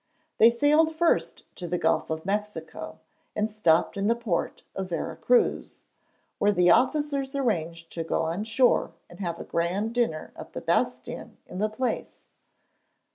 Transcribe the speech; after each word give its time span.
They 0.39 0.49
sailed 0.49 0.95
first 0.95 1.43
to 1.57 1.67
the 1.67 1.77
Gulf 1.77 2.09
of 2.09 2.25
Mexico 2.25 2.97
and 3.35 3.51
stopped 3.51 3.95
in 3.95 4.07
the 4.07 4.15
port 4.15 4.63
of 4.75 4.89
Vera 4.89 5.15
Cruz, 5.15 5.83
where 6.39 6.51
the 6.51 6.71
officers 6.71 7.35
arranged 7.35 7.91
to 7.91 8.03
go 8.03 8.23
on 8.23 8.43
shore 8.45 8.93
and 9.11 9.19
have 9.19 9.39
a 9.39 9.43
grand 9.43 9.93
dinner 9.93 10.33
at 10.35 10.53
the 10.53 10.61
best 10.61 11.07
inn 11.07 11.37
in 11.45 11.59
the 11.59 11.69
place. 11.69 12.23